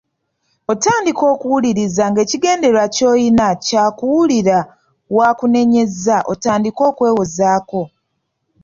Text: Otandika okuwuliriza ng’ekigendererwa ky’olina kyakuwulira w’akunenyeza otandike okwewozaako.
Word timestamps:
Otandika 0.71 1.23
okuwuliriza 1.33 2.03
ng’ekigendererwa 2.11 2.83
ky’olina 2.95 3.47
kyakuwulira 3.65 4.57
w’akunenyeza 5.15 6.17
otandike 6.31 6.81
okwewozaako. 6.89 7.81